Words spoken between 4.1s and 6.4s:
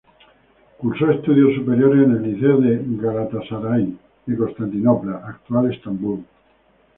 de Constantinopla -actual Estambul-.